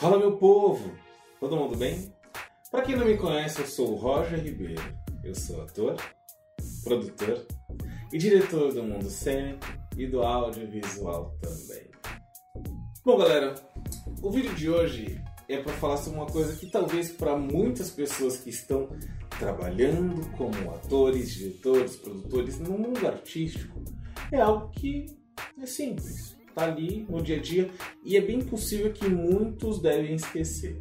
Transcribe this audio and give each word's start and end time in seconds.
Fala 0.00 0.18
meu 0.18 0.38
povo! 0.38 0.96
Todo 1.38 1.58
mundo 1.58 1.76
bem? 1.76 2.10
Para 2.70 2.80
quem 2.80 2.96
não 2.96 3.04
me 3.04 3.18
conhece, 3.18 3.60
eu 3.60 3.66
sou 3.66 3.92
o 3.92 3.96
Roger 3.96 4.42
Ribeiro. 4.42 4.80
Eu 5.22 5.34
sou 5.34 5.60
ator, 5.60 5.94
produtor 6.82 7.46
e 8.10 8.16
diretor 8.16 8.72
do 8.72 8.82
mundo 8.82 9.10
cênico 9.10 9.66
e 9.98 10.06
do 10.06 10.22
audiovisual 10.22 11.36
também. 11.42 11.90
Bom, 13.04 13.18
galera, 13.18 13.54
o 14.22 14.30
vídeo 14.30 14.54
de 14.54 14.70
hoje 14.70 15.22
é 15.46 15.58
para 15.58 15.74
falar 15.74 15.98
sobre 15.98 16.18
uma 16.18 16.26
coisa 16.28 16.56
que 16.56 16.70
talvez 16.70 17.12
para 17.12 17.36
muitas 17.36 17.90
pessoas 17.90 18.38
que 18.38 18.48
estão 18.48 18.88
trabalhando 19.38 20.34
como 20.34 20.70
atores, 20.70 21.30
diretores, 21.30 21.96
produtores 21.96 22.58
no 22.58 22.70
mundo 22.70 23.06
artístico 23.06 23.84
é 24.32 24.40
algo 24.40 24.70
que 24.70 25.14
é 25.60 25.66
simples 25.66 26.39
está 26.50 26.64
ali 26.64 27.06
no 27.08 27.22
dia 27.22 27.36
a 27.36 27.40
dia 27.40 27.70
e 28.04 28.16
é 28.16 28.20
bem 28.20 28.40
possível 28.40 28.92
que 28.92 29.08
muitos 29.08 29.80
devem 29.80 30.14
esquecer. 30.14 30.78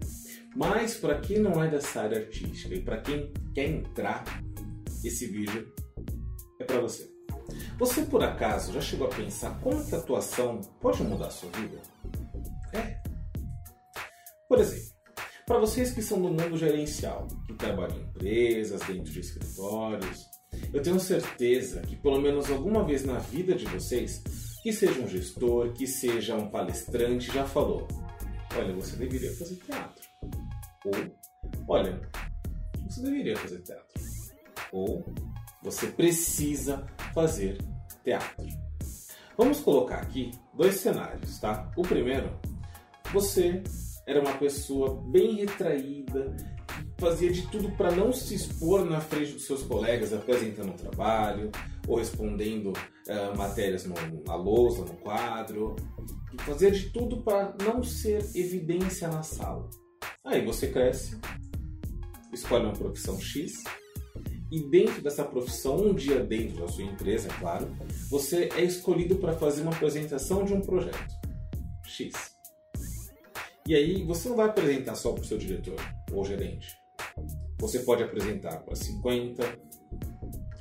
Mas 0.55 0.95
para 0.95 1.19
quem 1.19 1.39
não 1.39 1.63
é 1.63 1.69
dessa 1.69 2.01
área 2.01 2.19
artística 2.19 2.73
e 2.73 2.81
para 2.81 2.99
quem 3.01 3.31
quer 3.53 3.69
entrar, 3.69 4.23
esse 5.03 5.27
vídeo 5.27 5.71
é 6.59 6.63
para 6.63 6.81
você. 6.81 7.09
Você 7.77 8.01
por 8.03 8.23
acaso 8.23 8.73
já 8.73 8.81
chegou 8.81 9.07
a 9.07 9.09
pensar 9.09 9.59
como 9.61 9.83
que 9.85 9.95
a 9.95 9.99
atuação 9.99 10.59
pode 10.81 11.01
mudar 11.03 11.27
a 11.27 11.31
sua 11.31 11.49
vida? 11.51 11.79
É. 12.73 12.99
Por 14.47 14.59
exemplo, 14.59 14.89
para 15.45 15.59
vocês 15.59 15.91
que 15.91 16.01
são 16.01 16.21
do 16.21 16.27
mundo 16.29 16.57
gerencial, 16.57 17.27
que 17.47 17.53
trabalham 17.53 17.97
em 17.97 18.01
empresas, 18.01 18.81
dentro 18.81 19.11
de 19.11 19.19
escritórios, 19.19 20.25
eu 20.73 20.81
tenho 20.81 20.99
certeza 20.99 21.81
que 21.81 21.95
pelo 21.95 22.19
menos 22.19 22.49
alguma 22.49 22.83
vez 22.83 23.05
na 23.05 23.19
vida 23.19 23.55
de 23.55 23.65
vocês 23.65 24.21
que 24.61 24.73
seja 24.73 24.99
um 24.99 25.07
gestor, 25.07 25.73
que 25.73 25.87
seja 25.87 26.35
um 26.35 26.49
palestrante, 26.49 27.33
já 27.33 27.45
falou: 27.45 27.87
olha, 28.55 28.73
você 28.73 28.95
deveria 28.95 29.33
fazer 29.35 29.55
teatro. 29.55 30.03
Ou, 30.85 31.65
olha, 31.67 32.01
você 32.87 33.01
deveria 33.01 33.37
fazer 33.37 33.59
teatro. 33.59 34.01
Ou, 34.71 35.05
você 35.63 35.87
precisa 35.87 36.85
fazer 37.13 37.57
teatro. 38.03 38.47
Vamos 39.37 39.61
colocar 39.61 39.99
aqui 39.99 40.31
dois 40.53 40.75
cenários, 40.75 41.39
tá? 41.39 41.71
O 41.77 41.81
primeiro, 41.81 42.37
você 43.13 43.63
era 44.05 44.19
uma 44.19 44.33
pessoa 44.37 45.01
bem 45.07 45.35
retraída, 45.35 46.35
fazia 46.97 47.31
de 47.31 47.47
tudo 47.47 47.71
para 47.71 47.91
não 47.91 48.11
se 48.11 48.35
expor 48.35 48.83
na 48.83 48.99
frente 48.99 49.33
dos 49.33 49.45
seus 49.45 49.63
colegas 49.63 50.13
apresentando 50.13 50.71
o 50.71 50.77
trabalho 50.77 51.51
ou 51.87 51.97
respondendo 51.97 52.73
uh, 53.09 53.37
matérias 53.37 53.85
no, 53.85 53.95
na 54.25 54.35
lousa, 54.35 54.85
no 54.85 54.95
quadro, 54.97 55.75
fazia 56.39 56.71
de 56.71 56.89
tudo 56.91 57.21
para 57.21 57.55
não 57.63 57.83
ser 57.83 58.23
evidência 58.35 59.07
na 59.07 59.23
sala. 59.23 59.69
Aí 60.23 60.45
você 60.45 60.67
cresce, 60.67 61.19
escolhe 62.31 62.65
uma 62.65 62.73
profissão 62.73 63.19
X 63.19 63.63
e 64.51 64.63
dentro 64.63 65.01
dessa 65.01 65.23
profissão, 65.23 65.77
um 65.77 65.93
dia 65.93 66.23
dentro 66.23 66.61
da 66.61 66.67
sua 66.67 66.83
empresa, 66.83 67.27
é 67.29 67.39
claro, 67.39 67.67
você 68.09 68.49
é 68.55 68.63
escolhido 68.63 69.15
para 69.17 69.33
fazer 69.33 69.61
uma 69.61 69.71
apresentação 69.71 70.43
de 70.43 70.53
um 70.53 70.61
projeto 70.61 71.13
X. 71.85 72.13
E 73.67 73.75
aí 73.75 74.03
você 74.03 74.29
não 74.29 74.35
vai 74.35 74.47
apresentar 74.47 74.95
só 74.95 75.11
para 75.11 75.21
o 75.21 75.25
seu 75.25 75.37
diretor 75.37 75.75
ou 76.11 76.25
gerente. 76.25 76.75
Você 77.59 77.79
pode 77.79 78.01
apresentar 78.01 78.63
para 78.63 78.75
50 78.75 79.43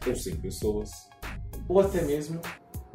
ou 0.06 0.14
100 0.14 0.36
pessoas, 0.36 0.90
ou 1.68 1.80
até 1.80 2.02
mesmo 2.02 2.40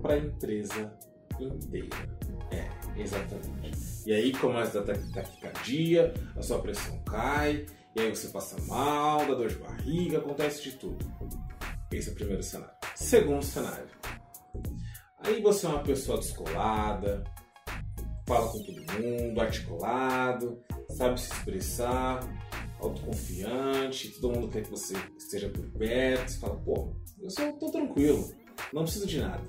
para 0.01 0.15
a 0.15 0.17
empresa 0.17 0.93
inteira. 1.39 2.09
É, 2.51 2.99
exatamente. 2.99 3.77
E 4.05 4.13
aí 4.13 4.31
começa 4.33 4.79
a 4.79 4.83
taquicardia, 4.83 6.13
a 6.35 6.41
sua 6.41 6.59
pressão 6.59 7.01
cai, 7.03 7.65
e 7.95 8.01
aí 8.01 8.09
você 8.09 8.27
passa 8.29 8.59
mal, 8.67 9.19
dá 9.19 9.33
dor 9.33 9.47
de 9.47 9.55
barriga, 9.55 10.17
acontece 10.17 10.63
de 10.63 10.71
tudo. 10.77 10.97
Esse 11.91 12.09
é 12.09 12.11
o 12.11 12.15
primeiro 12.15 12.43
cenário. 12.43 12.73
Segundo 12.95 13.43
cenário. 13.43 13.87
Aí 15.19 15.41
você 15.41 15.65
é 15.65 15.69
uma 15.69 15.83
pessoa 15.83 16.17
descolada, 16.17 17.23
fala 18.27 18.51
com 18.51 18.63
todo 18.63 19.01
mundo, 19.01 19.39
articulado, 19.39 20.61
sabe 20.89 21.21
se 21.21 21.31
expressar, 21.31 22.19
autoconfiante, 22.79 24.19
todo 24.19 24.33
mundo 24.33 24.49
quer 24.49 24.63
que 24.63 24.69
você 24.69 24.95
esteja 25.17 25.49
por 25.49 25.65
perto, 25.71 26.29
você 26.29 26.39
fala, 26.39 26.55
pô, 26.57 26.95
eu 27.21 27.29
só 27.29 27.51
tô 27.53 27.71
tranquilo, 27.71 28.29
não 28.71 28.83
preciso 28.83 29.07
de 29.07 29.19
nada. 29.19 29.43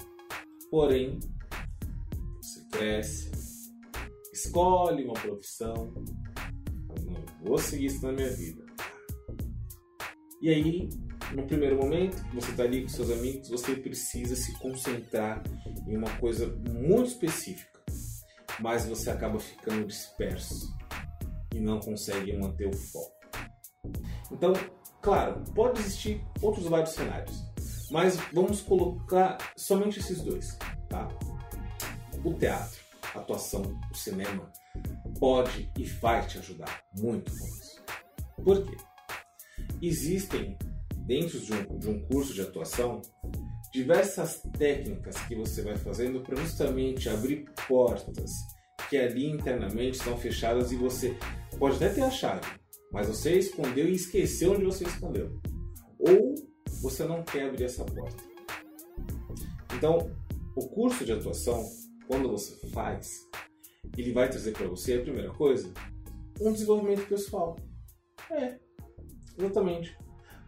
Porém, 0.70 1.18
você 2.40 2.64
cresce, 2.70 3.30
escolhe 4.32 5.04
uma 5.04 5.14
profissão, 5.14 5.92
não 6.88 7.24
vou 7.44 7.58
seguir 7.58 7.86
isso 7.86 8.04
na 8.04 8.12
minha 8.12 8.30
vida. 8.30 8.64
E 10.42 10.50
aí, 10.50 10.88
no 11.34 11.46
primeiro 11.46 11.76
momento, 11.76 12.22
você 12.34 12.50
está 12.50 12.64
ali 12.64 12.82
com 12.82 12.88
seus 12.88 13.10
amigos, 13.10 13.48
você 13.48 13.74
precisa 13.74 14.36
se 14.36 14.52
concentrar 14.58 15.42
em 15.86 15.96
uma 15.96 16.10
coisa 16.18 16.46
muito 16.70 17.08
específica, 17.08 17.80
mas 18.60 18.86
você 18.86 19.10
acaba 19.10 19.38
ficando 19.40 19.86
disperso 19.86 20.76
e 21.54 21.60
não 21.60 21.80
consegue 21.80 22.36
manter 22.36 22.68
o 22.68 22.72
foco. 22.72 23.14
Então, 24.30 24.52
claro, 25.00 25.42
pode 25.54 25.80
existir 25.80 26.22
outros 26.42 26.66
vários 26.66 26.90
cenários, 26.90 27.42
mas 27.90 28.16
vamos 28.32 28.60
colocar 28.60 29.38
somente 29.56 29.98
esses 29.98 30.20
dois, 30.22 30.56
tá? 30.88 31.08
O 32.24 32.32
teatro, 32.34 32.80
a 33.14 33.18
atuação, 33.18 33.62
o 33.90 33.96
cinema 33.96 34.50
pode 35.18 35.70
e 35.78 35.84
vai 35.84 36.26
te 36.26 36.38
ajudar 36.38 36.82
muito 36.98 37.30
com 37.30 37.46
isso. 37.46 37.82
Por 38.42 38.64
quê? 38.64 38.76
Existem 39.80 40.56
dentro 41.06 41.38
de 41.38 41.52
um, 41.52 41.78
de 41.78 41.88
um 41.88 42.06
curso 42.06 42.32
de 42.32 42.40
atuação 42.40 43.02
diversas 43.72 44.40
técnicas 44.56 45.16
que 45.26 45.34
você 45.34 45.62
vai 45.62 45.76
fazendo 45.76 46.20
para 46.20 46.36
justamente 46.36 47.08
abrir 47.08 47.44
portas 47.68 48.30
que 48.88 48.96
ali 48.96 49.30
internamente 49.30 49.98
estão 49.98 50.16
fechadas 50.16 50.70
e 50.70 50.76
você 50.76 51.16
pode 51.58 51.76
até 51.76 51.88
ter 51.88 52.02
a 52.02 52.10
chave, 52.10 52.46
mas 52.92 53.08
você 53.08 53.36
escondeu 53.36 53.88
e 53.88 53.94
esqueceu 53.94 54.52
onde 54.52 54.64
você 54.64 54.84
escondeu. 54.84 55.40
Ou 55.98 56.34
você 56.84 57.04
não 57.04 57.22
quer 57.22 57.48
abrir 57.48 57.64
essa 57.64 57.82
porta. 57.82 58.22
Então, 59.74 60.14
o 60.54 60.68
curso 60.68 61.02
de 61.02 61.12
atuação, 61.12 61.66
quando 62.06 62.28
você 62.28 62.54
faz, 62.68 63.26
ele 63.96 64.12
vai 64.12 64.28
trazer 64.28 64.52
para 64.52 64.68
você 64.68 64.94
a 64.94 65.00
primeira 65.00 65.32
coisa, 65.32 65.72
um 66.38 66.52
desenvolvimento 66.52 67.08
pessoal. 67.08 67.56
É, 68.30 68.58
exatamente. 69.38 69.96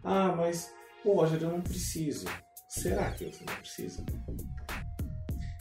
Ah, 0.03 0.31
mas, 0.35 0.71
poxa, 1.03 1.37
eu 1.37 1.49
não 1.49 1.61
preciso. 1.61 2.27
Será 2.69 3.11
que 3.11 3.25
você 3.25 3.43
não 3.43 3.55
precisa? 3.55 4.05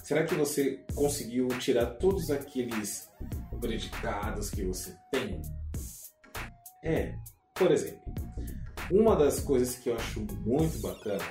Será 0.05 0.25
que 0.27 0.35
você 0.35 0.85
conseguiu 0.95 1.49
tirar 1.59 1.87
todos 1.95 2.31
aqueles 2.31 3.11
predicados 3.61 4.51
que 4.51 4.63
você 4.63 4.95
tem 5.11 5.41
é, 6.85 7.17
por 7.55 7.73
exemplo, 7.73 8.26
uma 8.91 9.17
das 9.17 9.41
coisas 9.41 9.77
que 9.77 9.91
eu 9.91 9.97
acho 9.97 10.21
muito 10.45 10.81
bacana, 10.81 11.25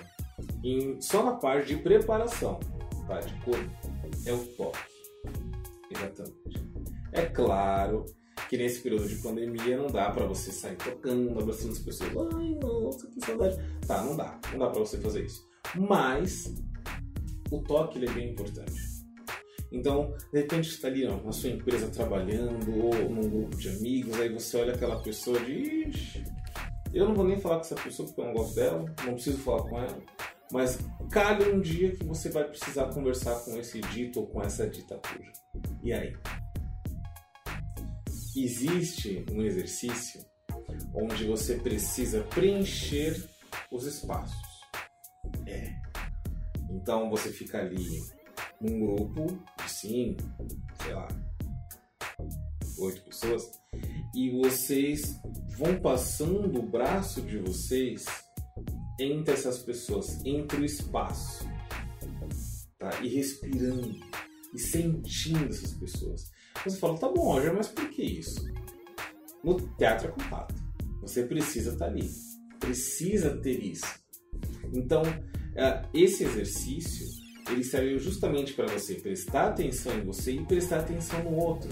em, 0.64 1.00
só 1.02 1.24
na 1.24 1.34
parte 1.34 1.76
de 1.76 1.78
preparação 1.82 2.60
tá, 3.08 3.20
de 3.20 3.34
corpo, 3.42 3.72
é 4.26 4.34
o 4.34 4.46
toque. 4.56 4.80
Exatamente. 5.92 6.66
É 7.12 7.26
claro 7.26 8.06
que 8.50 8.58
nesse 8.58 8.82
período 8.82 9.08
de 9.08 9.16
pandemia 9.16 9.78
não 9.78 9.88
dá 9.88 10.12
para 10.12 10.26
você 10.26 10.52
sair 10.52 10.76
tocando, 10.76 11.40
abraçando 11.40 11.72
as 11.72 11.80
pessoas. 11.80 12.12
Ai, 12.36 12.58
nossa, 12.62 13.08
que 13.08 13.26
saudade. 13.26 13.58
Tá, 13.88 14.04
não 14.04 14.16
dá. 14.16 14.40
Não 14.52 14.60
dá 14.60 14.70
para 14.70 14.80
você 14.80 15.00
fazer 15.00 15.26
isso. 15.26 15.48
Mas 15.76 16.54
o 17.52 17.62
toque 17.62 17.98
ele 17.98 18.10
é 18.10 18.14
bem 18.14 18.32
importante. 18.32 18.96
Então, 19.72 20.14
de 20.32 20.40
repente 20.40 20.70
você 20.70 20.76
está 20.76 20.88
ali 20.88 21.06
ó, 21.06 21.22
na 21.22 21.32
sua 21.32 21.50
empresa 21.50 21.88
trabalhando 21.90 22.72
ou 22.72 23.10
num 23.10 23.30
grupo 23.30 23.58
de 23.58 23.70
amigos, 23.70 24.20
aí 24.20 24.30
você 24.30 24.58
olha 24.58 24.74
aquela 24.74 25.02
pessoa 25.02 25.40
de. 25.40 25.92
Eu 26.96 27.10
não 27.10 27.14
vou 27.14 27.26
nem 27.26 27.38
falar 27.38 27.56
com 27.56 27.62
essa 27.62 27.76
pessoa 27.76 28.08
porque 28.08 28.22
eu 28.22 28.26
não 28.26 28.34
gosto 28.34 28.56
dela, 28.56 28.86
não 29.04 29.16
preciso 29.16 29.38
falar 29.40 29.64
com 29.64 29.78
ela, 29.78 30.02
mas 30.50 30.80
calha 31.12 31.54
um 31.54 31.60
dia 31.60 31.94
que 31.94 32.06
você 32.06 32.30
vai 32.30 32.46
precisar 32.46 32.86
conversar 32.94 33.36
com 33.44 33.60
esse 33.60 33.82
dito 33.82 34.22
ou 34.22 34.28
com 34.28 34.42
essa 34.42 34.66
dita 34.66 34.98
cuja. 35.00 35.34
E 35.84 35.92
aí? 35.92 36.16
Existe 38.34 39.26
um 39.30 39.42
exercício 39.42 40.26
onde 40.94 41.26
você 41.26 41.58
precisa 41.58 42.24
preencher 42.24 43.22
os 43.70 43.86
espaços. 43.86 44.38
É. 45.46 45.76
Então 46.72 47.10
você 47.10 47.30
fica 47.30 47.60
ali 47.60 48.02
num 48.62 48.80
grupo 48.80 49.38
de 49.62 49.70
cinco, 49.70 50.24
sei 50.82 50.94
lá, 50.94 51.10
oito 52.78 53.02
pessoas, 53.04 53.44
e 54.16 54.30
vocês 54.32 55.20
vão 55.58 55.80
passando 55.80 56.60
o 56.60 56.64
braço 56.64 57.22
de 57.22 57.38
vocês 57.38 58.06
entre 59.00 59.34
essas 59.34 59.60
pessoas, 59.60 60.24
entre 60.26 60.62
o 60.62 60.66
espaço, 60.66 61.46
tá? 62.78 63.02
E 63.02 63.10
respirando 63.10 63.96
e 64.54 64.60
sentindo 64.60 65.50
essas 65.50 65.74
pessoas. 65.74 66.32
Você 66.64 66.78
fala, 66.78 66.98
tá 66.98 67.10
bom, 67.10 67.24
Roger, 67.24 67.54
mas 67.54 67.68
por 67.68 67.90
que 67.90 68.04
isso? 68.04 68.46
No 69.44 69.60
teatro 69.78 70.08
é 70.08 70.12
contato. 70.12 70.56
Você 71.02 71.24
precisa 71.24 71.74
estar 71.74 71.88
ali. 71.88 72.10
Precisa 72.60 73.38
ter 73.38 73.62
isso. 73.62 73.86
Então, 74.74 75.04
é, 75.56 75.86
esse 75.94 76.24
exercício 76.24 77.06
ele 77.52 77.64
serve 77.64 78.00
justamente 78.00 78.54
para 78.54 78.68
você 78.68 78.96
prestar 78.96 79.50
atenção 79.50 79.96
em 79.98 80.04
você 80.04 80.32
e 80.32 80.46
prestar 80.46 80.80
atenção 80.80 81.24
no 81.24 81.36
outro. 81.36 81.70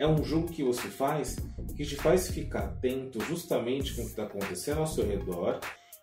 É 0.00 0.06
um 0.06 0.24
jogo 0.24 0.48
que 0.48 0.64
você 0.64 0.88
faz 0.88 1.36
que 1.76 1.84
te 1.84 1.94
faz 1.94 2.30
ficar 2.30 2.60
atento 2.60 3.20
justamente 3.20 3.94
com 3.94 4.00
o 4.00 4.04
que 4.06 4.10
está 4.12 4.22
acontecendo 4.22 4.78
ao 4.78 4.86
seu 4.86 5.06
redor 5.06 5.60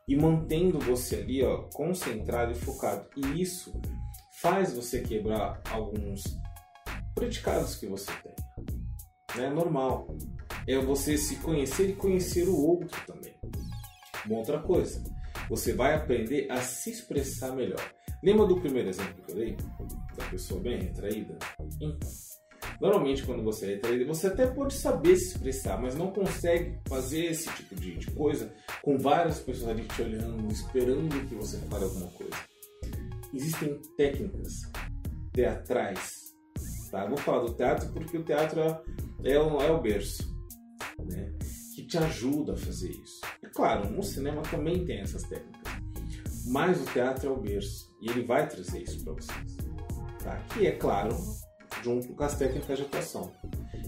e 0.07 0.15
mantendo 0.15 0.77
você 0.77 1.15
ali 1.15 1.43
ó, 1.43 1.63
concentrado 1.73 2.51
e 2.51 2.55
focado. 2.55 3.09
E 3.17 3.41
isso 3.41 3.73
faz 4.39 4.71
você 4.71 5.01
quebrar 5.01 5.59
alguns 5.71 6.23
predicados 7.15 7.75
que 7.75 7.87
você 7.87 8.11
tem. 8.21 9.43
É 9.43 9.49
normal. 9.49 10.15
É 10.67 10.77
você 10.77 11.17
se 11.17 11.37
conhecer 11.37 11.89
e 11.89 11.93
conhecer 11.93 12.47
o 12.47 12.55
outro 12.55 12.95
também. 13.07 13.33
Uma 14.27 14.37
outra 14.37 14.59
coisa, 14.59 15.03
você 15.49 15.73
vai 15.73 15.95
aprender 15.95 16.51
a 16.51 16.61
se 16.61 16.91
expressar 16.91 17.55
melhor. 17.55 17.81
Lembra 18.21 18.45
do 18.45 18.61
primeiro 18.61 18.89
exemplo 18.89 19.23
que 19.25 19.31
eu 19.31 19.35
dei? 19.35 19.57
Da 20.15 20.25
pessoa 20.25 20.61
bem 20.61 20.81
retraída? 20.81 21.37
Então, 21.81 21.97
normalmente 22.79 23.23
quando 23.23 23.43
você 23.43 23.65
é 23.65 23.69
retraída, 23.75 24.05
você 24.05 24.27
até 24.27 24.47
pode 24.47 24.73
saber 24.73 25.15
se 25.15 25.33
expressar, 25.33 25.81
mas 25.81 25.95
não 25.95 26.11
consegue 26.11 26.79
fazer 26.87 27.25
esse 27.25 27.49
tipo 27.53 27.75
de, 27.75 27.97
de 27.97 28.11
coisa 28.11 28.53
com 28.83 28.97
várias 28.97 29.39
pessoas 29.39 29.69
ali 29.69 29.83
te 29.83 30.01
olhando, 30.01 30.51
esperando 30.51 31.27
que 31.27 31.35
você 31.35 31.57
fale 31.69 31.83
alguma 31.83 32.07
coisa. 32.11 32.35
Existem 33.33 33.79
técnicas 33.97 34.53
teatrais. 35.33 36.27
Tá? 36.91 37.05
vou 37.05 37.17
falar 37.17 37.43
do 37.43 37.53
teatro 37.53 37.91
porque 37.91 38.17
o 38.17 38.23
teatro 38.23 38.61
é 39.23 39.39
o, 39.39 39.61
é 39.61 39.71
o 39.71 39.81
berço. 39.81 40.23
Né? 40.99 41.33
Que 41.75 41.85
te 41.85 41.97
ajuda 41.97 42.53
a 42.53 42.57
fazer 42.57 42.89
isso. 42.89 43.21
É 43.43 43.49
claro, 43.49 43.89
no 43.89 44.01
cinema 44.01 44.41
também 44.43 44.85
tem 44.85 45.01
essas 45.01 45.23
técnicas. 45.23 45.73
Mas 46.47 46.81
o 46.81 46.85
teatro 46.85 47.29
é 47.29 47.31
o 47.31 47.39
berço. 47.39 47.93
E 48.01 48.09
ele 48.09 48.25
vai 48.25 48.47
trazer 48.47 48.81
isso 48.81 49.03
para 49.03 49.13
vocês. 49.13 49.57
Tá? 50.23 50.37
Que 50.53 50.67
é 50.67 50.71
claro, 50.71 51.15
junto 51.83 52.13
com 52.13 52.23
as 52.23 52.37
técnicas 52.37 52.77
de 52.77 52.85
atuação. 52.85 53.31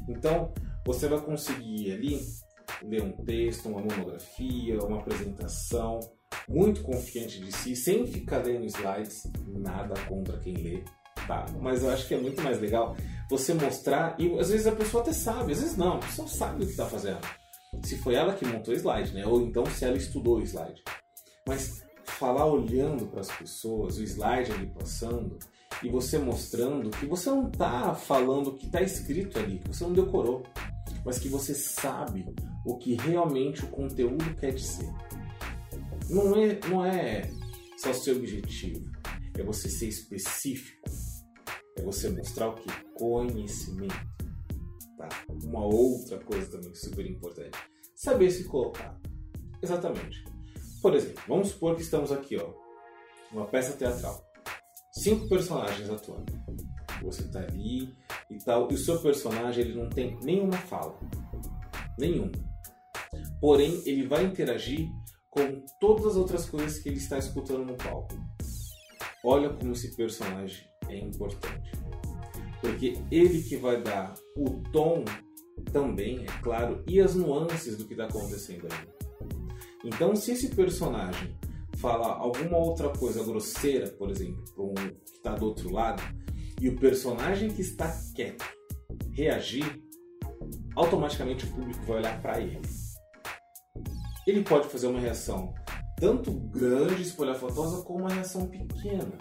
Então, 0.07 0.53
você 0.85 1.07
vai 1.07 1.21
conseguir 1.21 1.91
ali 1.93 2.19
ler 2.83 3.03
um 3.03 3.11
texto, 3.11 3.67
uma 3.67 3.81
monografia, 3.81 4.79
uma 4.79 4.99
apresentação, 4.99 5.99
muito 6.47 6.81
confiante 6.81 7.39
de 7.39 7.51
si, 7.51 7.75
sem 7.75 8.05
ficar 8.07 8.39
lendo 8.39 8.65
slides, 8.65 9.29
nada 9.47 9.93
contra 10.07 10.37
quem 10.39 10.55
lê, 10.55 10.83
tá? 11.27 11.45
Mas 11.59 11.83
eu 11.83 11.89
acho 11.89 12.07
que 12.07 12.13
é 12.13 12.19
muito 12.19 12.41
mais 12.41 12.59
legal 12.59 12.95
você 13.29 13.53
mostrar, 13.53 14.15
e 14.19 14.37
às 14.39 14.49
vezes 14.49 14.67
a 14.67 14.71
pessoa 14.71 15.03
até 15.03 15.13
sabe, 15.13 15.51
às 15.51 15.61
vezes 15.61 15.77
não, 15.77 15.95
a 15.95 15.99
pessoa 15.99 16.27
sabe 16.27 16.63
o 16.63 16.65
que 16.65 16.71
está 16.71 16.85
fazendo. 16.85 17.21
Se 17.83 17.97
foi 17.99 18.15
ela 18.15 18.33
que 18.33 18.45
montou 18.45 18.73
o 18.73 18.77
slide, 18.77 19.13
né? 19.13 19.25
Ou 19.25 19.41
então 19.41 19.63
se 19.65 19.85
ela 19.85 19.95
estudou 19.95 20.37
o 20.37 20.41
slide. 20.41 20.81
Mas 21.47 21.83
falar 22.03 22.45
olhando 22.45 23.05
para 23.07 23.21
as 23.21 23.31
pessoas, 23.31 23.97
o 23.97 24.03
slide 24.03 24.51
ali 24.51 24.67
passando, 24.67 25.37
e 25.83 25.89
você 25.89 26.17
mostrando 26.17 26.89
que 26.89 27.05
você 27.05 27.29
não 27.29 27.47
está 27.47 27.93
falando 27.95 28.47
o 28.47 28.55
que 28.55 28.65
está 28.65 28.81
escrito 28.81 29.39
ali, 29.39 29.59
que 29.59 29.69
você 29.69 29.83
não 29.83 29.93
decorou, 29.93 30.43
mas 31.05 31.19
que 31.19 31.29
você 31.29 31.53
sabe 31.53 32.25
o 32.65 32.77
que 32.77 32.95
realmente 32.95 33.63
o 33.63 33.69
conteúdo 33.69 34.35
quer 34.35 34.53
dizer. 34.53 34.89
Não 36.09 36.35
é, 36.35 36.59
não 36.67 36.85
é 36.85 37.29
só 37.77 37.93
seu 37.93 38.17
objetivo, 38.17 38.89
é 39.37 39.43
você 39.43 39.69
ser 39.69 39.87
específico, 39.87 40.89
é 41.77 41.81
você 41.81 42.09
mostrar 42.09 42.49
o 42.49 42.55
que? 42.55 42.69
Conhecimento. 42.95 44.09
Tá? 44.97 45.07
Uma 45.43 45.63
outra 45.63 46.19
coisa 46.19 46.51
também 46.51 46.75
super 46.75 47.05
importante, 47.05 47.57
saber 47.95 48.29
se 48.31 48.43
colocar. 48.43 48.99
Exatamente. 49.61 50.23
Por 50.81 50.93
exemplo, 50.93 51.21
vamos 51.27 51.49
supor 51.49 51.75
que 51.75 51.81
estamos 51.81 52.11
aqui, 52.11 52.37
ó, 52.37 52.53
uma 53.31 53.45
peça 53.45 53.73
teatral, 53.73 54.28
cinco 54.91 55.27
personagens 55.27 55.89
atuando. 55.89 56.33
Você 57.03 57.23
está 57.23 57.39
ali 57.39 57.95
e 58.29 58.37
tal, 58.43 58.69
e 58.69 58.73
o 58.73 58.77
seu 58.77 59.01
personagem 59.01 59.63
ele 59.63 59.79
não 59.81 59.89
tem 59.89 60.17
nenhuma 60.21 60.57
fala, 60.57 60.99
nenhuma. 61.97 62.31
Porém, 63.39 63.81
ele 63.85 64.07
vai 64.07 64.25
interagir 64.25 64.89
com 65.29 65.63
todas 65.79 66.07
as 66.07 66.15
outras 66.15 66.49
coisas 66.49 66.79
que 66.79 66.89
ele 66.89 66.97
está 66.97 67.17
escutando 67.17 67.65
no 67.65 67.75
palco. 67.75 68.15
Olha 69.23 69.49
como 69.49 69.71
esse 69.71 69.95
personagem 69.95 70.65
é 70.87 70.97
importante, 70.97 71.71
porque 72.61 72.93
ele 73.11 73.41
que 73.43 73.57
vai 73.57 73.81
dar 73.81 74.13
o 74.35 74.61
tom 74.71 75.03
também, 75.71 76.23
é 76.23 76.41
claro, 76.41 76.83
e 76.87 76.99
as 76.99 77.15
nuances 77.15 77.77
do 77.77 77.85
que 77.85 77.93
está 77.93 78.05
acontecendo 78.05 78.67
ali. 78.71 78.89
Então, 79.85 80.15
se 80.15 80.31
esse 80.31 80.49
personagem 80.49 81.37
falar 81.79 82.17
alguma 82.17 82.57
outra 82.57 82.89
coisa 82.89 83.23
grosseira, 83.23 83.87
por 83.87 84.09
exemplo, 84.09 84.43
para 84.53 84.63
um 84.63 84.73
que 84.73 85.11
está 85.15 85.35
do 85.35 85.45
outro 85.45 85.71
lado, 85.71 86.01
e 86.61 86.67
o 86.67 86.77
personagem 86.77 87.49
que 87.49 87.61
está 87.61 87.89
quieto 88.13 88.45
reagir, 89.13 89.81
automaticamente 90.75 91.45
o 91.45 91.51
público 91.51 91.81
vai 91.85 91.97
olhar 91.97 92.21
para 92.21 92.39
ele. 92.39 92.61
Ele 94.27 94.43
pode 94.43 94.67
fazer 94.67 94.87
uma 94.87 94.99
reação 94.99 95.53
tanto 95.97 96.31
grande, 96.31 97.01
espolhafatosa, 97.01 97.83
como 97.83 97.99
uma 97.99 98.13
reação 98.13 98.47
pequena, 98.47 99.17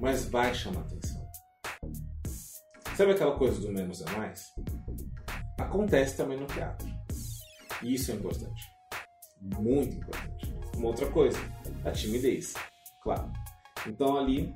mas 0.00 0.24
vai 0.24 0.54
chamar 0.54 0.82
atenção. 0.82 1.20
Sabe 2.96 3.12
aquela 3.12 3.36
coisa 3.36 3.60
do 3.60 3.72
menos 3.72 4.02
é 4.02 4.10
mais? 4.10 4.46
Acontece 5.58 6.16
também 6.16 6.38
no 6.38 6.46
teatro. 6.46 6.88
E 7.82 7.94
isso 7.94 8.10
é 8.10 8.14
importante 8.14 8.80
muito 9.40 9.96
importante. 9.96 10.49
Uma 10.80 10.88
outra 10.88 11.06
coisa, 11.10 11.38
a 11.84 11.90
timidez, 11.90 12.54
claro. 13.02 13.30
Então 13.86 14.16
ali, 14.16 14.54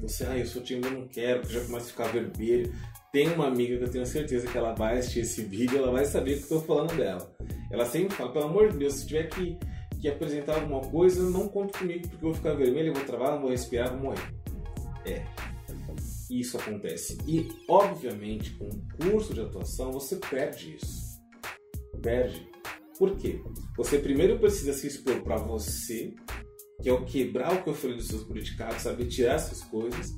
você, 0.00 0.24
ah, 0.24 0.38
eu 0.38 0.46
sou 0.46 0.62
tímido, 0.62 0.88
eu 0.88 1.00
não 1.00 1.06
quero, 1.06 1.42
que 1.42 1.52
já 1.52 1.60
começa 1.66 1.84
a 1.84 1.90
ficar 1.90 2.04
vermelho. 2.04 2.74
Tem 3.12 3.28
uma 3.28 3.48
amiga 3.48 3.76
que 3.76 3.84
eu 3.84 3.90
tenho 3.90 4.06
certeza 4.06 4.50
que 4.50 4.56
ela 4.56 4.74
vai 4.74 4.96
assistir 4.96 5.20
esse 5.20 5.42
vídeo, 5.42 5.76
ela 5.76 5.92
vai 5.92 6.06
saber 6.06 6.36
que 6.36 6.38
eu 6.38 6.42
estou 6.44 6.62
falando 6.62 6.96
dela. 6.96 7.30
Ela 7.70 7.84
sempre 7.84 8.16
fala, 8.16 8.32
pelo 8.32 8.46
amor 8.46 8.70
de 8.70 8.78
Deus, 8.78 8.94
se 8.94 9.06
tiver 9.06 9.28
que, 9.28 9.58
que 10.00 10.08
apresentar 10.08 10.54
alguma 10.54 10.80
coisa, 10.80 11.22
não 11.28 11.46
conte 11.46 11.78
comigo 11.78 12.08
porque 12.08 12.24
eu 12.24 12.30
vou 12.30 12.34
ficar 12.34 12.54
vermelho, 12.54 12.88
eu 12.88 12.94
vou 12.94 13.04
travar, 13.04 13.32
não 13.32 13.42
vou 13.42 13.50
respirar, 13.50 13.90
vou 13.90 14.00
morrer. 14.00 14.34
É, 15.04 15.26
isso 16.30 16.56
acontece. 16.56 17.18
E, 17.26 17.50
obviamente, 17.68 18.52
com 18.54 18.64
um 18.64 18.88
curso 19.10 19.34
de 19.34 19.42
atuação, 19.42 19.92
você 19.92 20.16
perde 20.16 20.76
isso. 20.76 21.20
Perde. 22.00 22.53
Por 22.98 23.16
quê? 23.16 23.40
Você 23.76 23.98
primeiro 23.98 24.38
precisa 24.38 24.72
se 24.72 24.86
expor 24.86 25.22
para 25.22 25.36
você, 25.36 26.14
que 26.82 26.88
é 26.88 26.92
o 26.92 27.04
quebrar 27.04 27.54
o 27.54 27.62
que 27.62 27.70
eu 27.70 27.74
falei 27.74 27.96
dos 27.96 28.08
seus 28.08 28.24
politicados, 28.24 28.82
saber 28.82 29.06
tirar 29.06 29.34
essas 29.34 29.62
coisas, 29.64 30.12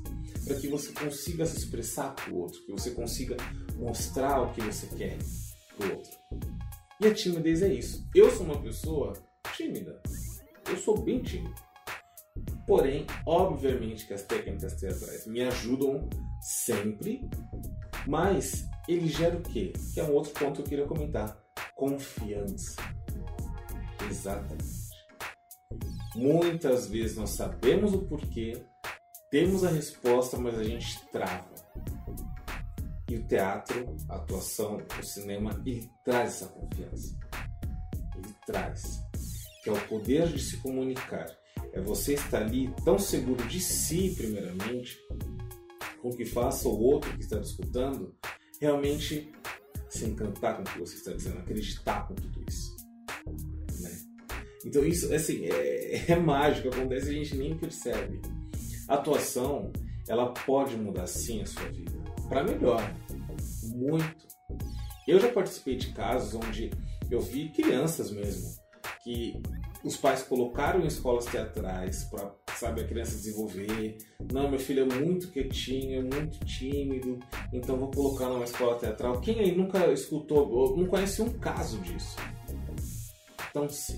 para 0.45 0.55
que 0.55 0.67
você 0.67 0.91
consiga 0.93 1.45
se 1.45 1.57
expressar 1.57 2.13
para 2.13 2.31
o 2.31 2.37
outro, 2.37 2.63
que 2.65 2.71
você 2.71 2.91
consiga 2.91 3.35
mostrar 3.75 4.41
o 4.41 4.53
que 4.53 4.61
você 4.61 4.87
quer 4.95 5.17
para 5.75 5.87
o 5.87 5.95
outro. 5.97 6.11
E 7.01 7.07
a 7.07 7.13
timidez 7.13 7.61
é 7.61 7.73
isso. 7.73 8.07
Eu 8.13 8.31
sou 8.31 8.45
uma 8.45 8.61
pessoa 8.61 9.13
tímida. 9.55 10.01
Eu 10.69 10.77
sou 10.77 11.01
bem 11.01 11.21
tímido. 11.21 11.53
Porém, 12.65 13.05
obviamente 13.25 14.05
que 14.05 14.13
as 14.13 14.23
técnicas 14.23 14.75
teatrais 14.75 15.25
me 15.25 15.41
ajudam 15.41 16.07
sempre, 16.41 17.21
mas 18.05 18.67
ele 18.87 19.07
gera 19.07 19.37
o 19.37 19.41
quê? 19.41 19.73
Que 19.93 19.99
é 19.99 20.03
um 20.03 20.13
outro 20.13 20.33
ponto 20.33 20.55
que 20.55 20.61
eu 20.61 20.65
queria 20.65 20.85
comentar 20.85 21.46
confiança. 21.77 22.75
Exatamente. 24.09 24.87
Muitas 26.15 26.89
vezes 26.89 27.15
nós 27.15 27.29
sabemos 27.29 27.93
o 27.93 27.99
porquê, 27.99 28.65
temos 29.29 29.63
a 29.63 29.69
resposta, 29.69 30.37
mas 30.37 30.57
a 30.57 30.63
gente 30.63 30.99
trava. 31.11 31.53
E 33.09 33.15
o 33.15 33.27
teatro, 33.27 33.95
a 34.09 34.15
atuação, 34.15 34.81
o 34.99 35.03
cinema, 35.03 35.61
ele 35.65 35.89
traz 36.03 36.41
essa 36.41 36.47
confiança. 36.47 37.15
Ele 38.17 38.35
traz. 38.45 38.99
Que 39.63 39.69
é 39.69 39.73
o 39.73 39.87
poder 39.87 40.27
de 40.27 40.39
se 40.39 40.57
comunicar. 40.57 41.27
É 41.71 41.79
você 41.79 42.15
estar 42.15 42.41
ali 42.41 42.73
tão 42.83 42.97
seguro 42.97 43.47
de 43.47 43.61
si, 43.61 44.13
primeiramente, 44.15 44.97
com 46.01 46.09
que 46.09 46.25
faça 46.25 46.67
o 46.67 46.81
outro 46.81 47.13
que 47.13 47.23
está 47.23 47.39
escutando 47.39 48.15
realmente 48.59 49.31
se 49.89 50.05
encantar 50.05 50.55
com 50.55 50.61
o 50.61 50.65
que 50.65 50.79
você 50.79 50.95
está 50.95 51.11
dizendo, 51.13 51.39
acreditar 51.39 52.07
com 52.07 52.15
tudo 52.15 52.43
isso. 52.47 52.75
Né? 53.81 53.91
Então 54.65 54.83
isso 54.83 55.13
assim, 55.13 55.45
é, 55.45 56.11
é 56.11 56.15
mágico, 56.15 56.69
acontece 56.69 57.07
e 57.07 57.09
a 57.09 57.23
gente 57.23 57.37
nem 57.37 57.57
percebe. 57.57 58.21
A 58.87 58.95
atuação, 58.95 59.71
ela 60.07 60.33
pode 60.33 60.75
mudar 60.77 61.07
sim 61.07 61.41
a 61.41 61.45
sua 61.45 61.69
vida, 61.69 61.97
para 62.27 62.43
melhor, 62.43 62.81
muito. 63.75 64.27
Eu 65.07 65.19
já 65.19 65.31
participei 65.31 65.75
de 65.75 65.93
casos 65.93 66.33
onde 66.35 66.69
eu 67.09 67.21
vi 67.21 67.49
crianças 67.49 68.11
mesmo 68.11 68.66
que 69.07 69.41
os 69.85 69.95
pais 69.95 70.21
colocaram 70.23 70.81
em 70.81 70.87
escolas 70.87 71.25
teatrais 71.25 72.03
para 72.11 72.29
sabe 72.57 72.81
a 72.81 72.87
criança 72.87 73.15
desenvolver. 73.15 73.97
Não, 74.33 74.49
meu 74.49 74.59
filho 74.59 74.81
é 74.81 74.95
muito 74.95 75.29
quietinho, 75.29 75.99
é 75.99 76.01
muito 76.01 76.43
tímido, 76.43 77.19
então 77.53 77.77
vou 77.77 77.89
colocar 77.89 78.27
numa 78.27 78.43
escola 78.43 78.77
teatral. 78.77 79.21
Quem 79.21 79.39
aí 79.39 79.55
nunca 79.55 79.89
escutou, 79.93 80.49
ou 80.51 80.75
não 80.75 80.87
conhece 80.87 81.21
um 81.21 81.29
caso 81.39 81.79
disso? 81.79 82.17
Então 83.49 83.69
sim, 83.69 83.97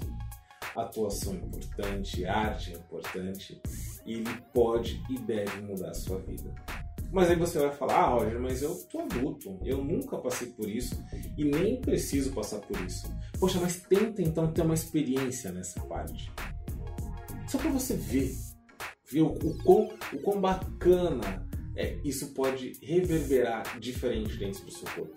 atuação 0.76 1.34
é 1.34 1.38
importante, 1.38 2.26
arte 2.26 2.74
é 2.74 2.76
importante 2.76 3.60
e 4.06 4.14
ele 4.14 4.42
pode 4.54 5.02
e 5.10 5.18
deve 5.18 5.60
mudar 5.62 5.90
a 5.90 5.94
sua 5.96 6.20
vida. 6.20 6.54
Mas 7.12 7.30
aí 7.30 7.36
você 7.36 7.58
vai 7.58 7.72
falar, 7.72 7.96
ah, 7.96 8.08
Roger, 8.10 8.40
mas 8.40 8.62
eu 8.62 8.76
tô 8.88 9.00
adulto, 9.00 9.60
eu 9.64 9.84
nunca 9.84 10.18
passei 10.18 10.50
por 10.50 10.70
isso 10.70 11.04
e 11.38 11.44
nem 11.44 11.82
preciso 11.82 12.32
passar 12.34 12.60
por 12.60 12.80
isso. 12.82 13.12
Poxa, 13.40 13.60
mas 13.60 13.82
tenta 13.82 14.22
então 14.22 14.52
ter 14.52 14.62
uma 14.62 14.76
experiência 14.76 15.52
nessa 15.52 15.82
parte. 15.82 16.32
Só 17.48 17.58
para 17.58 17.72
você 17.72 17.96
ver, 17.96 18.32
ver 19.12 19.22
o, 19.22 19.34
o, 19.34 19.58
quão, 19.64 19.90
o 20.14 20.20
quão 20.20 20.40
bacana 20.40 21.48
é, 21.76 21.98
isso 22.04 22.34
pode 22.34 22.74
reverberar 22.84 23.80
diferente 23.80 24.38
dentro 24.38 24.64
do 24.64 24.72
seu 24.72 24.88
corpo. 24.94 25.16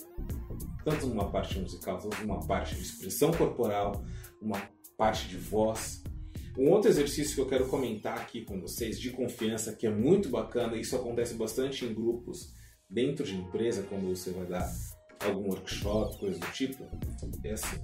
Tanto 0.85 1.07
numa 1.07 1.31
parte 1.31 1.59
musical, 1.59 1.99
tanto 1.99 2.23
numa 2.23 2.41
parte 2.41 2.75
de 2.75 2.83
expressão 2.83 3.33
corporal, 3.33 4.03
uma 4.41 4.63
parte 4.97 5.29
de 5.29 5.37
voz, 5.37 6.02
um 6.59 6.71
outro 6.71 6.91
exercício 6.91 7.35
que 7.35 7.41
eu 7.41 7.47
quero 7.47 7.67
comentar 7.69 8.19
aqui 8.19 8.45
com 8.45 8.61
vocês, 8.61 9.01
de 9.01 9.11
confiança, 9.11 9.75
que 9.75 9.87
é 9.87 9.91
muito 9.91 10.29
bacana, 10.29 10.77
isso 10.77 10.95
acontece 10.95 11.35
bastante 11.35 11.85
em 11.85 11.95
grupos 11.95 12.53
dentro 12.89 13.25
de 13.25 13.35
empresa, 13.35 13.83
quando 13.89 14.09
você 14.09 14.31
vai 14.31 14.47
dar 14.47 14.71
algum 15.25 15.49
workshop, 15.49 16.19
coisa 16.19 16.39
do 16.39 16.47
tipo, 16.53 16.85
é 17.45 17.53
assim. 17.53 17.79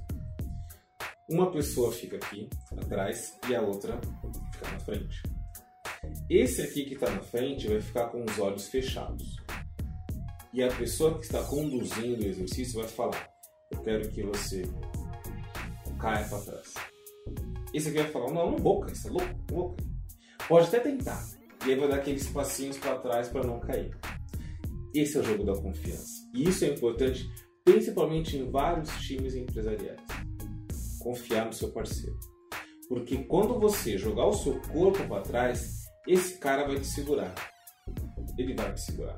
Uma 1.31 1.51
pessoa 1.51 1.93
fica 1.93 2.17
aqui 2.17 2.49
atrás 2.77 3.39
e 3.49 3.55
a 3.55 3.63
outra 3.63 3.99
fica 4.53 4.71
na 4.71 4.81
frente. 4.81 5.23
Esse 6.29 6.63
aqui 6.63 6.85
que 6.85 6.95
está 6.95 7.11
na 7.11 7.21
frente 7.21 7.69
vai 7.69 7.81
ficar 7.81 8.09
com 8.09 8.25
os 8.25 8.39
olhos 8.39 8.69
fechados. 8.69 9.37
E 10.53 10.63
a 10.63 10.69
pessoa 10.69 11.19
que 11.19 11.25
está 11.25 11.43
conduzindo 11.45 12.23
o 12.23 12.27
exercício 12.27 12.81
vai 12.81 12.89
falar: 12.89 13.29
Eu 13.71 13.81
quero 13.83 14.09
que 14.11 14.23
você 14.23 14.63
caia 15.99 16.27
para 16.27 16.41
trás. 16.41 16.98
Esse 17.73 17.89
aqui 17.89 17.99
vai 17.99 18.11
falar, 18.11 18.33
não, 18.33 18.53
não 18.53 18.59
vou 18.59 18.81
cair, 18.81 18.97
você 18.97 19.09
é 19.09 19.11
louco, 19.11 19.35
louco. 19.51 19.77
Pode 20.49 20.67
até 20.69 20.81
tentar. 20.81 21.29
E 21.67 21.71
aí 21.71 21.77
vai 21.77 21.89
dar 21.89 21.97
aqueles 21.97 22.27
passinhos 22.29 22.79
para 22.79 22.99
trás 22.99 23.29
para 23.29 23.47
não 23.47 23.61
cair. 23.61 23.97
Esse 24.95 25.19
é 25.19 25.21
o 25.21 25.25
jogo 25.25 25.45
da 25.45 25.53
confiança. 25.53 26.29
E 26.35 26.49
isso 26.49 26.65
é 26.65 26.69
importante, 26.69 27.31
principalmente 27.65 28.37
em 28.39 28.51
vários 28.51 28.91
times 29.01 29.35
empresariais. 29.35 30.01
Confiar 31.01 31.47
no 31.47 31.53
seu 31.53 31.71
parceiro. 31.71 32.19
Porque 32.89 33.19
quando 33.25 33.61
você 33.61 33.99
jogar 33.99 34.27
o 34.27 34.33
seu 34.33 34.59
corpo 34.73 35.07
para 35.07 35.21
trás, 35.21 35.85
esse 36.07 36.39
cara 36.39 36.67
vai 36.67 36.81
te 36.81 36.87
segurar. 36.87 37.35
Ele 38.39 38.55
vai 38.55 38.73
te 38.73 38.81
segurar. 38.81 39.17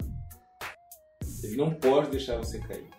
Ele 1.45 1.57
não 1.57 1.73
pode 1.75 2.11
deixar 2.11 2.37
você 2.37 2.59
cair. 2.59 2.91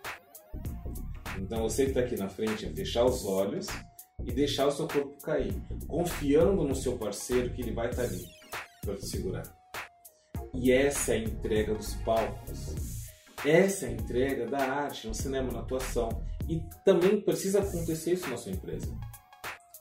Então 1.38 1.62
você 1.64 1.84
que 1.84 1.90
está 1.90 2.02
aqui 2.02 2.16
na 2.16 2.30
frente 2.30 2.66
é 2.66 2.70
fechar 2.70 3.04
os 3.04 3.26
olhos 3.26 3.68
e 4.26 4.32
deixar 4.32 4.68
o 4.68 4.72
seu 4.72 4.88
corpo 4.88 5.18
cair, 5.22 5.54
confiando 5.88 6.64
no 6.64 6.76
seu 6.76 6.98
parceiro 6.98 7.54
que 7.54 7.62
ele 7.62 7.72
vai 7.72 7.90
estar 7.90 8.04
ali 8.04 8.26
para 8.82 8.96
te 8.96 9.08
segurar. 9.08 9.44
E 10.54 10.72
essa 10.72 11.14
é 11.14 11.16
a 11.16 11.20
entrega 11.20 11.74
dos 11.74 11.94
palcos. 11.96 12.76
Essa 13.46 13.86
é 13.86 13.90
a 13.90 13.92
entrega 13.94 14.46
da 14.48 14.60
arte 14.60 15.08
no 15.08 15.14
cinema, 15.14 15.52
na 15.52 15.60
atuação. 15.60 16.10
E 16.48 16.62
também 16.84 17.22
precisa 17.22 17.60
acontecer 17.62 18.14
isso 18.14 18.30
na 18.30 18.38
sua 18.38 18.52
empresa. 18.52 18.88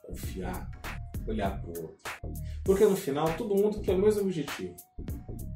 Confiar, 0.02 0.70
olhar 1.26 1.60
para 1.60 1.70
o 1.70 1.82
outro. 1.82 1.98
Porque 2.64 2.84
no 2.84 2.96
final 2.96 3.34
todo 3.36 3.54
mundo 3.54 3.80
quer 3.80 3.94
o 3.94 3.98
mesmo 3.98 4.22
objetivo. 4.22 4.76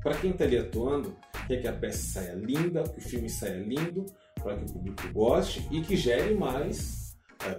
Para 0.03 0.17
quem 0.17 0.33
está 0.33 0.45
ali 0.45 0.59
atuando, 0.59 1.17
quer 1.47 1.62
que 1.62 1.69
a 1.69 1.73
peça 1.73 2.21
saia 2.21 2.35
linda, 2.35 2.83
que 2.83 2.99
o 2.99 3.03
filme 3.03 3.31
saia 3.31 3.59
lindo, 3.59 4.05
para 4.35 4.57
que 4.57 4.64
o 4.64 4.73
público 4.73 5.12
goste 5.12 5.67
e 5.71 5.81
que 5.81 5.97
gere 5.97 6.35
mais 6.35 7.03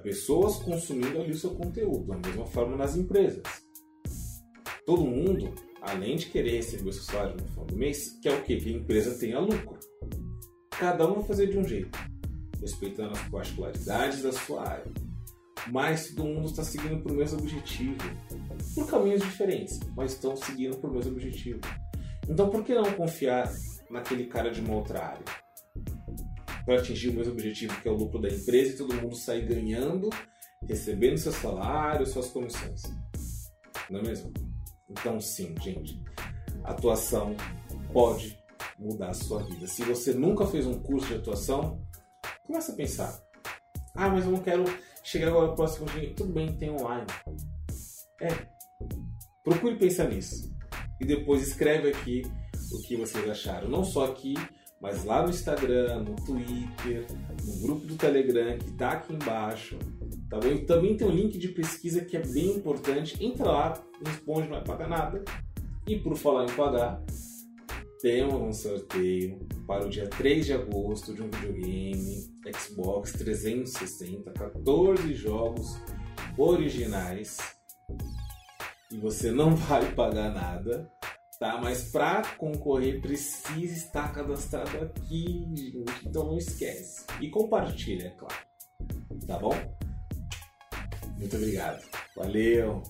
pessoas 0.02 0.58
consumindo 0.58 1.20
ali 1.20 1.32
o 1.32 1.38
seu 1.38 1.52
conteúdo, 1.52 2.06
da 2.08 2.18
mesma 2.18 2.46
forma 2.46 2.76
nas 2.76 2.96
empresas. 2.96 3.44
Todo 4.86 5.06
mundo, 5.06 5.54
além 5.82 6.16
de 6.16 6.28
querer 6.28 6.58
receber 6.58 6.90
o 6.90 6.94
seu 6.94 7.04
salário 7.04 7.38
no 7.38 7.48
final 7.48 7.66
do 7.66 7.76
mês, 7.76 8.20
quer 8.22 8.40
o 8.40 8.44
quê? 8.44 8.58
Que 8.58 8.70
a 8.70 8.78
empresa 8.78 9.18
tenha 9.18 9.40
lucro. 9.40 9.80
Cada 10.70 11.10
um 11.10 11.16
vai 11.16 11.24
fazer 11.24 11.48
de 11.48 11.58
um 11.58 11.68
jeito, 11.68 11.98
respeitando 12.62 13.14
as 13.14 13.30
particularidades 13.30 14.22
da 14.22 14.32
sua 14.32 14.68
área. 14.68 14.92
Mas 15.72 16.14
todo 16.14 16.28
mundo 16.28 16.48
está 16.48 16.64
seguindo 16.64 17.02
para 17.02 17.12
o 17.12 17.16
mesmo 17.16 17.40
objetivo, 17.40 17.98
por 18.76 18.88
caminhos 18.88 19.22
diferentes, 19.22 19.80
mas 19.96 20.12
estão 20.12 20.36
seguindo 20.36 20.78
para 20.78 20.90
o 20.90 20.94
mesmo 20.94 21.14
objetivo. 21.14 21.60
Então 22.30 22.50
por 22.50 22.64
que 22.64 22.76
não 22.76 22.92
confiar 22.94 23.52
naquele 23.90 24.26
cara 24.26 24.52
de 24.52 24.62
uma 24.62 24.76
outra 24.76 25.04
área? 25.04 25.45
Para 26.66 26.80
atingir 26.80 27.10
o 27.10 27.14
mesmo 27.14 27.34
objetivo, 27.34 27.80
que 27.80 27.88
é 27.88 27.92
o 27.92 27.96
lucro 27.96 28.20
da 28.20 28.28
empresa, 28.28 28.74
e 28.74 28.78
todo 28.78 28.96
mundo 28.96 29.16
sair 29.16 29.46
ganhando, 29.46 30.10
recebendo 30.68 31.18
seu 31.18 31.32
salário, 31.32 32.06
suas 32.06 32.28
comissões. 32.30 32.82
Não 33.90 34.00
é 34.00 34.04
mesmo? 34.04 34.34
Então, 34.90 35.20
sim, 35.20 35.54
gente, 35.62 36.02
atuação 36.64 37.36
pode 37.94 38.38
mudar 38.80 39.10
a 39.10 39.14
sua 39.14 39.44
vida. 39.44 39.68
Se 39.68 39.84
você 39.84 40.14
nunca 40.14 40.46
fez 40.48 40.66
um 40.66 40.80
curso 40.80 41.08
de 41.08 41.16
atuação, 41.16 41.80
começa 42.46 42.72
a 42.72 42.76
pensar. 42.76 43.24
Ah, 43.96 44.10
mas 44.10 44.26
eu 44.26 44.32
não 44.32 44.40
quero 44.42 44.64
chegar 45.04 45.28
agora 45.28 45.54
próximo 45.54 45.86
dia. 45.88 46.14
Tudo 46.16 46.34
bem, 46.34 46.56
tem 46.58 46.70
online. 46.70 47.08
É. 48.22 48.28
Procure 49.44 49.76
pensar 49.76 50.10
nisso. 50.10 50.54
E 51.00 51.06
depois 51.06 51.48
escreve 51.48 51.90
aqui 51.90 52.24
o 52.72 52.82
que 52.82 52.98
vocês 52.98 53.30
acharam. 53.30 53.70
Não 53.70 53.84
só 53.84 54.06
aqui, 54.06 54.34
mas 54.82 55.04
lá 55.04 55.24
no 55.24 55.30
Instagram, 55.30 56.04
no 56.04 56.16
Twitter, 56.16 57.06
no 57.44 57.62
grupo 57.62 57.86
do 57.86 57.96
Telegram 57.96 58.58
que 58.58 58.70
está 58.70 58.92
aqui 58.92 59.14
embaixo, 59.14 59.78
tá 60.30 60.40
bom? 60.40 60.48
E 60.48 60.66
também 60.66 60.96
tem 60.98 61.08
um 61.08 61.12
link 61.12 61.38
de 61.38 61.50
pesquisa 61.50 62.04
que 62.04 62.18
é 62.18 62.22
bem 62.22 62.58
importante. 62.58 63.24
Entra 63.24 63.46
lá, 63.46 63.84
responde, 64.06 64.48
não 64.48 64.58
vai 64.58 64.64
pagar 64.64 64.88
nada. 64.88 65.24
E 65.88 65.98
por 66.00 66.16
falar 66.16 66.46
em 66.46 66.56
pagar, 66.56 67.02
temos 68.02 68.42
um 68.42 68.54
sorteio 68.54 69.40
para 69.66 69.86
o 69.86 69.90
dia 69.90 70.08
3 70.08 70.46
de 70.46 70.54
agosto 70.54 71.14
de 71.14 71.22
um 71.22 71.30
videogame 71.30 72.28
Xbox 72.56 73.14
360, 73.14 74.32
14 74.32 75.14
jogos 75.14 75.76
originais. 76.38 77.38
E 78.92 78.98
você 78.98 79.32
não 79.32 79.56
vai 79.58 79.92
pagar 79.94 80.34
nada 80.34 80.92
tá? 81.40 81.60
Mas 81.62 81.92
para 81.92 82.22
concorrer 82.36 83.02
precisa 83.02 83.74
estar 83.76 84.14
cadastrado 84.14 84.78
aqui. 84.84 85.84
Então 86.06 86.26
não 86.26 86.38
esquece. 86.38 87.06
E 87.22 87.30
compartilha, 87.30 88.08
é 88.08 88.12
claro. 88.12 88.36
Tá 89.28 89.40
bom? 89.40 89.56
Muito 91.18 91.36
obrigado. 91.36 91.84
Valeu! 92.16 92.84